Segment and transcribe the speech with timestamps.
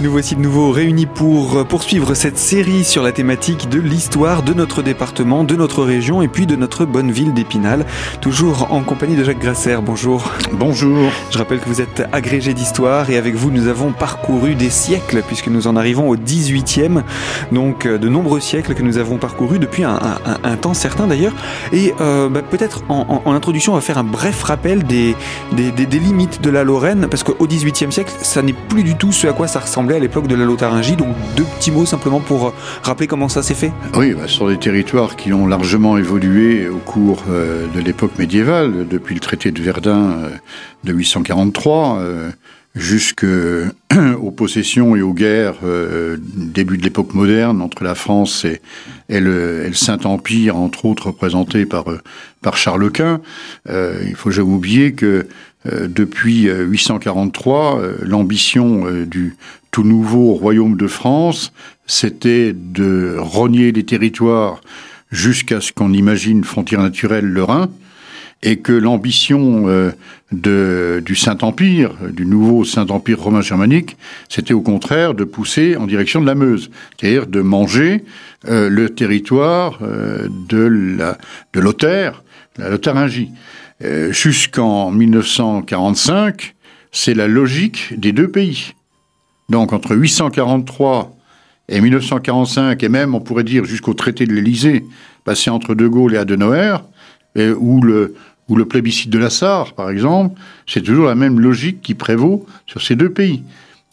[0.00, 4.54] nous voici de nouveau réunis pour poursuivre cette série sur la thématique de l'histoire de
[4.54, 7.84] notre département, de notre région et puis de notre bonne ville d'Épinal.
[8.22, 9.76] Toujours en compagnie de Jacques Grasser.
[9.84, 10.32] Bonjour.
[10.52, 11.10] Bonjour.
[11.30, 15.22] Je rappelle que vous êtes agrégé d'histoire et avec vous nous avons parcouru des siècles
[15.26, 17.02] puisque nous en arrivons au 18e.
[17.52, 19.98] Donc euh, de nombreux siècles que nous avons parcourus depuis un,
[20.60, 21.34] temps certain d'ailleurs.
[21.72, 25.14] Et euh, bah, peut-être en, introduction on va faire un bref rappel des,
[25.52, 29.12] des, des limites de la Lorraine parce qu'au 18e siècle ça n'est plus du tout
[29.12, 29.60] ce à quoi ça
[29.90, 30.96] à l'époque de la Lotharingie.
[30.96, 33.72] Donc deux petits mots simplement pour euh, rappeler comment ça s'est fait.
[33.96, 38.86] Oui, bah, sont des territoires qui ont largement évolué au cours euh, de l'époque médiévale,
[38.88, 40.30] depuis le traité de Verdun euh,
[40.84, 42.00] de 843
[42.74, 45.56] jusqu'aux possessions et aux guerres
[46.34, 51.84] début de l'époque moderne entre la France et, le, Saint-Empire, entre autres représenté par,
[52.40, 53.20] par Charles Quint.
[53.68, 55.28] il faut jamais oublier que euh,
[55.64, 59.36] depuis 843, euh, euh, l'ambition du
[59.70, 61.52] tout nouveau royaume de France,
[61.86, 64.60] c'était de rogner les territoires
[65.10, 67.68] jusqu'à ce qu'on imagine frontière naturelle le Rhin,
[68.44, 69.68] et que l'ambition
[70.32, 73.96] du Saint-Empire, du nouveau Saint-Empire romain germanique,
[74.28, 78.04] c'était au contraire de pousser en direction de la Meuse, c'est-à-dire de manger
[78.48, 81.18] le territoire de la
[81.52, 81.60] de
[82.58, 83.30] la Lotharingie.
[83.84, 86.54] Euh, jusqu'en 1945,
[86.92, 88.74] c'est la logique des deux pays.
[89.48, 91.16] Donc entre 843
[91.68, 94.84] et 1945, et même on pourrait dire jusqu'au traité de l'Élysée,
[95.24, 96.76] passé entre De Gaulle et Adenauer,
[97.34, 98.14] et, ou, le,
[98.48, 102.82] le plébiscite de la Sarre, par exemple, c'est toujours la même logique qui prévaut sur
[102.82, 103.42] ces deux pays.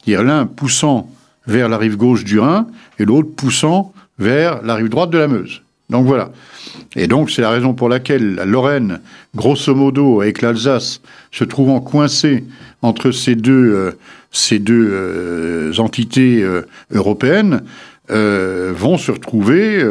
[0.04, 1.10] C'est-à-dire l'un poussant
[1.48, 2.67] vers la rive gauche du Rhin
[2.99, 5.61] et l'autre poussant vers la rive droite de la Meuse.
[5.89, 6.32] Donc voilà.
[6.95, 9.00] Et donc c'est la raison pour laquelle la Lorraine,
[9.36, 11.02] grosso modo, avec l'Alsace,
[11.32, 12.44] se trouvant coincée
[12.82, 13.92] entre ces deux, euh,
[14.70, 16.61] euh, entités euh,
[16.92, 17.61] européennes,
[18.10, 19.86] vont se retrouver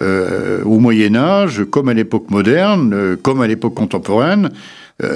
[0.00, 4.48] au Moyen Âge, comme à l'époque moderne, comme à l'époque contemporaine,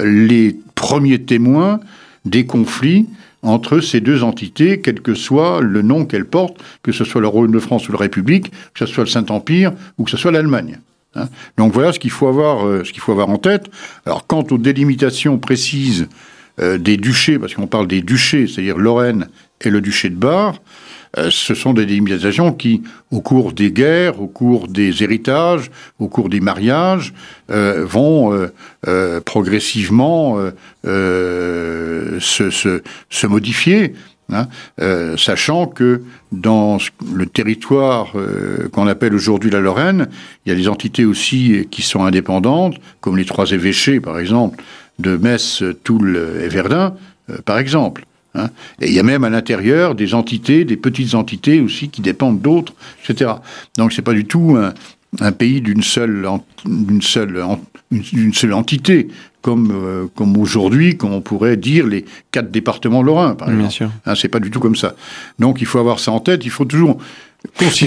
[0.03, 1.79] les premiers témoins
[2.23, 3.07] des conflits
[3.45, 7.27] entre ces deux entités, quel que soit le nom qu'elles portent, que ce soit le
[7.27, 10.31] Royaume de France ou la République, que ce soit le Saint-Empire ou que ce soit
[10.31, 10.79] l'Allemagne.
[11.15, 11.29] Hein.
[11.57, 13.65] Donc voilà ce qu'il faut avoir, euh, faut avoir en tête.
[14.05, 16.07] Alors quant aux délimitations précises
[16.59, 19.27] euh, des duchés, parce qu'on parle des duchés, c'est-à-dire Lorraine
[19.61, 20.55] et le duché de Bar,
[21.29, 22.81] ce sont des délimitations qui,
[23.11, 27.13] au cours des guerres, au cours des héritages, au cours des mariages,
[27.49, 28.49] vont
[29.23, 30.39] progressivement
[30.83, 32.81] se,
[33.27, 33.93] modifier.
[34.33, 34.47] Hein,
[34.81, 36.79] euh, sachant que dans
[37.13, 40.07] le territoire euh, qu'on appelle aujourd'hui la Lorraine,
[40.45, 44.63] il y a des entités aussi qui sont indépendantes, comme les trois évêchés, par exemple,
[44.97, 46.95] de Metz, Toul et Verdun,
[47.29, 48.05] euh, par exemple.
[48.35, 48.49] Hein.
[48.81, 52.41] Et il y a même à l'intérieur des entités, des petites entités aussi qui dépendent
[52.41, 52.73] d'autres,
[53.07, 53.31] etc.
[53.77, 54.73] Donc c'est pas du tout un,
[55.21, 56.27] un pays d'une seule,
[56.65, 57.43] d'une seule,
[57.91, 59.07] d'une seule entité,
[59.41, 63.61] comme, euh, comme aujourd'hui, comme on pourrait dire les quatre départements lorrains, par exemple.
[63.61, 63.91] Bien sûr.
[64.05, 64.95] Hein, c'est pas du tout comme ça.
[65.39, 66.45] Donc il faut avoir ça en tête.
[66.45, 66.97] Il faut toujours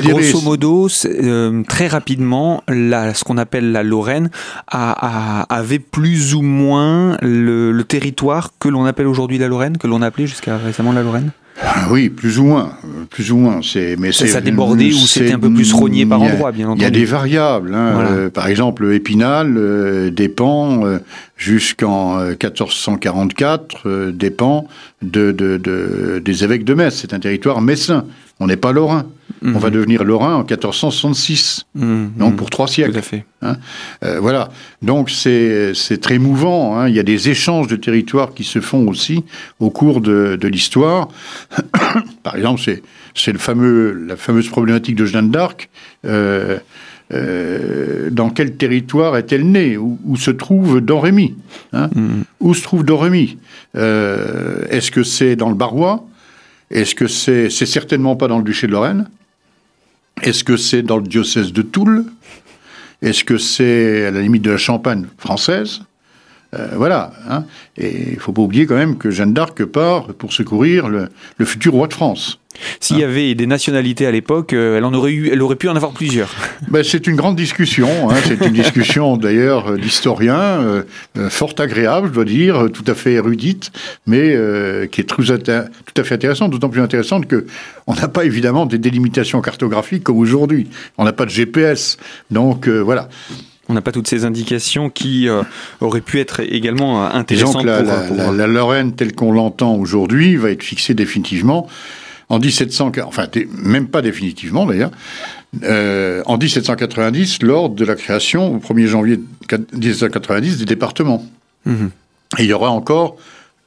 [0.00, 4.30] grosso modo, euh, très rapidement, la, ce qu'on appelle la Lorraine
[4.66, 9.86] a, avait plus ou moins le, le territoire que l'on appelle aujourd'hui la Lorraine, que
[9.86, 11.30] l'on appelait jusqu'à récemment la Lorraine?
[11.60, 12.72] Ah oui, plus ou moins,
[13.10, 13.60] plus ou moins.
[13.62, 16.80] C'est, mais c'est, ça débordait ou c'était un peu plus rogné par endroits, bien entendu.
[16.80, 17.74] Il y a des variables.
[17.74, 18.06] Hein.
[18.10, 20.98] Euh, par exemple, Épinal euh, dépend euh,
[21.36, 24.68] jusqu'en 1444 dépend
[25.02, 26.94] de, de, de, des évêques de Metz.
[26.94, 28.04] C'est un territoire messin.
[28.40, 29.06] On n'est pas lorrain.
[29.42, 32.10] On va devenir lorrain en 1466, mhm.
[32.16, 32.92] donc pour trois siècles.
[32.92, 33.24] Tout à fait.
[33.42, 33.56] Hein.
[34.04, 34.50] Euh, voilà.
[34.82, 36.78] Donc c'est très mouvant.
[36.78, 36.88] Hein.
[36.88, 39.24] Il y a des échanges de territoires qui se font aussi
[39.60, 41.08] au cours de, de l'histoire.
[42.22, 42.60] Par exemple,
[43.14, 45.68] c'est le fameux la fameuse problématique de Jeanne d'Arc.
[46.04, 46.58] Euh,
[47.10, 49.78] euh, dans quel territoire est-elle née?
[49.78, 51.36] Où, où, se trouve Domrémy
[51.72, 51.88] hein?
[52.40, 53.38] Où se trouve Domrémy
[53.74, 56.04] Est-ce que c'est dans le Barrois?
[56.70, 59.08] Est-ce que c'est c'est certainement pas dans le duché de Lorraine?
[60.22, 62.04] Est-ce que c'est dans le diocèse de Toul?
[63.00, 65.82] Est-ce que c'est à la limite de la Champagne française
[66.54, 67.12] euh, voilà.
[67.28, 67.44] Hein.
[67.76, 71.08] Et il faut pas oublier quand même que Jeanne d'Arc part pour secourir le,
[71.44, 72.40] futur roi de France.
[72.80, 73.08] S'il y hein.
[73.08, 75.92] avait des nationalités à l'époque, euh, elle, en aurait eu, elle aurait pu en avoir
[75.92, 76.34] plusieurs.
[76.68, 78.10] Ben, c'est une grande discussion.
[78.10, 78.16] Hein.
[78.24, 80.84] C'est une discussion d'ailleurs euh, d'historiens,
[81.28, 83.70] fort agréable, je dois dire, tout à fait érudite,
[84.06, 84.36] mais
[84.90, 87.46] qui est tout à fait intéressante, d'autant plus intéressante que
[87.86, 90.68] on n'a pas évidemment des délimitations cartographiques comme aujourd'hui.
[90.98, 91.96] On n'a pas de GPS,
[92.30, 93.08] donc voilà.
[93.68, 95.42] On n'a pas toutes ces indications qui euh,
[95.80, 97.64] auraient pu être également euh, intéressantes.
[97.64, 101.68] la, la, Lorraine telle qu'on l'entend aujourd'hui va être fixée définitivement
[102.30, 104.90] en 1700, enfin même pas définitivement d'ailleurs,
[105.62, 109.20] euh, en 1790 lors de la création au 1er janvier
[109.72, 111.24] 1790 des départements.
[111.64, 111.90] Mhm.
[112.38, 113.16] Et il y aura encore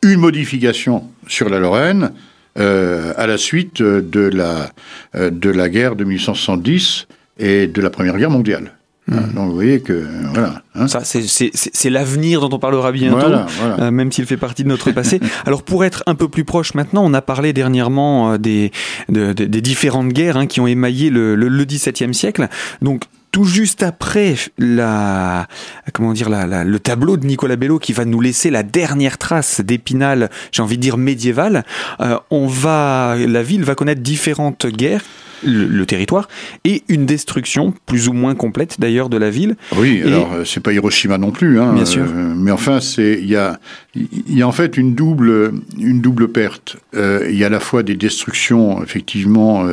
[0.03, 2.11] une modification sur la Lorraine
[2.59, 4.71] euh, à la suite de la,
[5.15, 7.07] de la guerre de 1870
[7.39, 8.73] et de la Première Guerre mondiale.
[9.07, 9.33] Hmm.
[9.33, 10.61] Donc vous voyez que voilà.
[10.75, 10.87] Hein.
[10.87, 13.31] Ça c'est l'avenir dont on parlera bientôt,
[13.61, 15.19] euh, même s'il fait partie de notre passé.
[15.45, 18.71] Alors pour être un peu plus proche maintenant, on a parlé dernièrement euh, des,
[19.09, 22.47] des différentes guerres hein, qui ont émaillé le, le, XVIIe siècle.
[22.83, 25.47] Donc tout juste après la
[25.93, 29.61] comment dire la, le tableau de Nicolas Bello qui va nous laisser la dernière trace
[29.61, 31.65] d'Épinal, j'ai envie de dire médiévale,
[31.99, 35.03] euh, on va la ville va connaître différentes guerres
[35.43, 36.27] le, territoire,
[36.63, 39.55] et une destruction plus ou moins complète d'ailleurs de la ville.
[39.75, 42.03] Oui, alors euh, c'est pas Hiroshima non plus, hein, bien sûr.
[42.03, 43.59] Euh, mais enfin, c'est il y a
[43.95, 46.77] il y a en fait une double une double perte.
[46.95, 49.65] Euh, il y a à la fois des destructions effectivement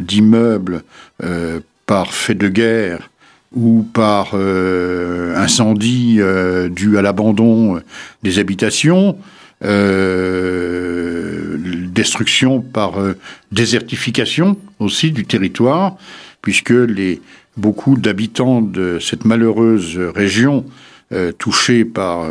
[0.00, 0.82] d'immeubles
[1.86, 3.10] par fait de guerre
[3.54, 6.20] ou par incendie
[6.70, 7.80] dû à l'abandon
[8.22, 9.18] des habitations.
[9.64, 11.56] Euh,
[11.92, 13.16] destruction par euh,
[13.52, 15.96] désertification aussi du territoire,
[16.40, 17.20] puisque les,
[17.56, 20.64] beaucoup d'habitants de cette malheureuse région
[21.12, 22.28] euh, touchée par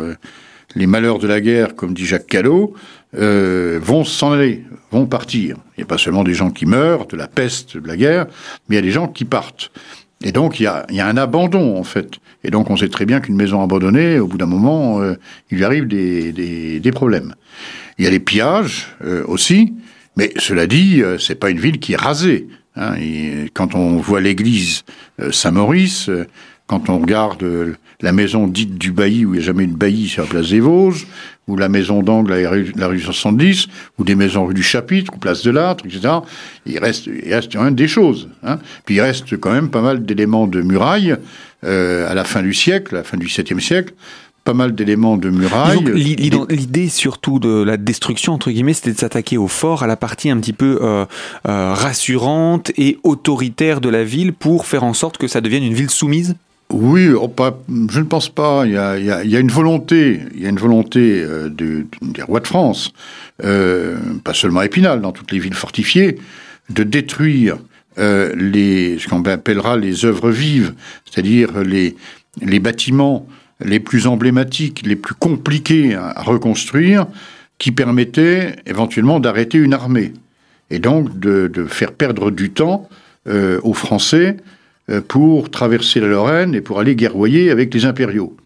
[0.74, 2.74] les malheurs de la guerre, comme dit Jacques Callot,
[3.14, 5.56] vont s'en aller, vont partir.
[5.76, 8.26] Il n'y a pas seulement des gens qui meurent de la peste de la guerre,
[8.68, 9.72] mais il y a des gens qui partent.
[10.22, 12.18] Et donc il y a, y a, un abandon en fait.
[12.44, 15.14] Et donc on sait très bien qu'une maison abandonnée, au bout d'un moment, euh,
[15.50, 17.34] il arrive des, problèmes.
[17.98, 19.74] Il y a les pillages euh, aussi,
[20.16, 22.48] mais cela dit, euh, c'est pas une ville qui est rasée.
[22.76, 22.94] Hein.
[23.00, 24.84] Et quand on voit l'église
[25.30, 26.10] Saint-Maurice,
[26.66, 27.44] quand on regarde
[28.00, 30.50] la maison dite du bailli, où il n'y a jamais une bailli sur la place
[30.50, 31.06] des Vosges,
[31.48, 33.68] ou la maison d'angle à la rue 70,
[33.98, 36.14] ou des maisons rue du Chapitre, ou place de l'Âtre, etc.
[36.66, 38.28] Il reste, il reste quand même des choses.
[38.44, 38.58] Hein.
[38.84, 41.16] Puis il reste quand même pas mal d'éléments de murailles
[41.64, 43.94] euh, à la fin du siècle, à la fin du 7e siècle,
[44.44, 45.84] pas mal d'éléments de murailles.
[45.94, 50.30] L'idée surtout de la destruction, entre guillemets, c'était de s'attaquer au fort, à la partie
[50.30, 51.04] un petit peu euh,
[51.48, 55.74] euh, rassurante et autoritaire de la ville pour faire en sorte que ça devienne une
[55.74, 56.34] ville soumise?
[56.72, 57.32] Oui, oh,
[57.90, 58.64] je ne pense pas.
[58.66, 62.92] Il y a, une volonté, il y a une volonté euh, des rois de France,
[63.44, 66.18] euh, pas seulement Épinal, dans toutes les villes fortifiées,
[66.70, 67.58] de détruire
[67.98, 68.32] euh,
[68.98, 70.74] ce qu'on appellera les œuvres vives,
[71.04, 71.94] c'est-à-dire les,
[72.58, 73.26] bâtiments
[73.60, 77.06] les plus emblématiques, les plus compliqués à reconstruire,
[77.58, 80.14] qui permettaient éventuellement d'arrêter une armée
[80.70, 82.88] et donc de, faire perdre du temps
[83.28, 84.38] aux Français
[85.00, 88.36] pour traverser la Lorraine et pour aller guerroyer avec les impériaux.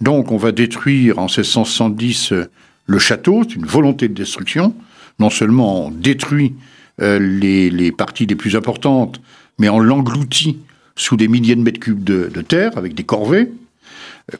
[0.00, 2.46] Donc on va détruire en 1670 euh,
[2.86, 4.74] le château, c'est une volonté de destruction.
[5.18, 6.54] Non seulement on détruit
[7.00, 9.20] euh, les, parties les plus importantes,
[9.58, 10.58] mais on l'engloutit
[10.96, 13.50] sous des milliers de mètres cubes de, terre avec des corvées,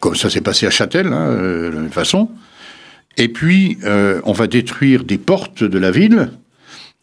[0.00, 2.30] comme ça s'est passé à Châtel, hein, de toute façon.
[3.16, 6.30] Et puis on va détruire des portes de la ville,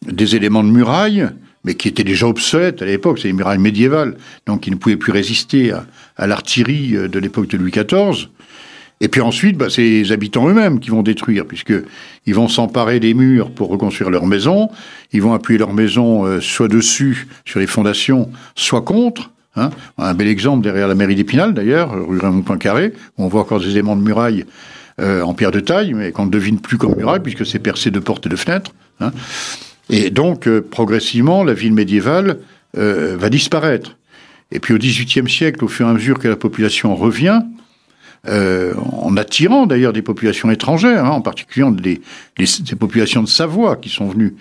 [0.06, 1.28] des éléments de muraille,
[1.68, 4.96] mais qui étaient déjà obsolètes à l'époque, c'est les murailles médiévales, donc qui ne pouvaient
[4.96, 5.70] plus résister
[6.16, 8.28] à, l'artillerie euh, de l'époque de Louis XIV.
[9.02, 13.12] Et puis ensuite, bah, c'est les habitants eux-mêmes qui vont détruire, puisqu'ils vont s'emparer des
[13.12, 14.70] murs pour reconstruire leur maison,
[15.12, 19.30] ils vont appuyer leur maison euh, soit dessus, sur les fondations, soit contre.
[19.54, 19.68] Hein.
[19.98, 23.68] Un bel exemple derrière la mairie d'Épinal, d'ailleurs, rue Raymond-Poincaré, où on voit encore des
[23.68, 24.46] éléments de muraille
[25.02, 27.90] euh, en pierre de taille, mais qu'on ne devine plus comme muraille, puisque c'est percé
[27.90, 28.72] de portes et de fenêtres.
[29.00, 29.12] Hein.
[29.90, 32.38] Et donc, euh, progressivement, la ville médiévale
[32.76, 33.96] euh, va disparaître.
[34.50, 37.40] Et puis au XVIIIe siècle, au fur et à mesure que la population revient,
[38.26, 42.00] euh, en attirant d'ailleurs des populations étrangères, hein, en particulier des,
[42.36, 44.34] des, populations de Savoie qui sont venues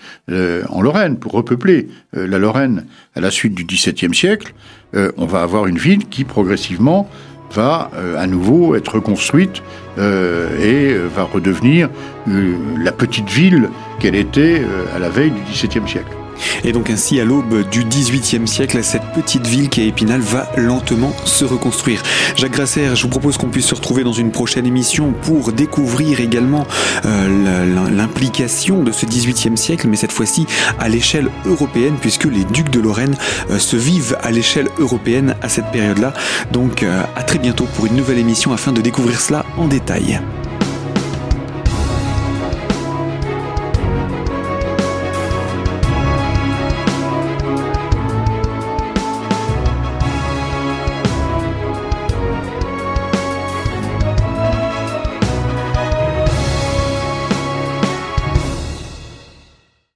[0.70, 2.86] en Lorraine pour repeupler la Lorraine
[3.16, 4.56] à la suite du XVIIe siècle,
[4.94, 7.08] on va avoir une ville qui progressivement
[7.54, 9.64] va à nouveau être reconstruite
[9.98, 11.90] et va redevenir
[12.28, 16.16] la petite ville qu'elle était euh, à la veille du XVIIe siècle.
[16.64, 20.50] Et donc ainsi, à l'aube du XVIIIe siècle, cette petite ville qui est Épinal va
[20.58, 22.04] lentement se reconstruire.
[22.36, 26.20] Jacques Grasser, je vous propose qu'on puisse se retrouver dans une prochaine émission pour découvrir
[26.20, 26.66] également
[27.06, 30.46] euh, l'implication de ce XVIIIe siècle, mais cette fois-ci
[30.80, 33.16] à l'échelle européenne, puisque les ducs de Lorraine
[33.50, 36.14] euh, se vivent à l'échelle européenne à cette période-là.
[36.52, 40.20] Donc à très bientôt pour une nouvelle émission afin de découvrir cela en détail.